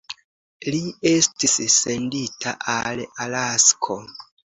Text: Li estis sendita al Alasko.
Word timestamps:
Li 0.67 0.77
estis 1.09 1.53
sendita 1.73 2.55
al 2.77 3.03
Alasko. 3.27 3.99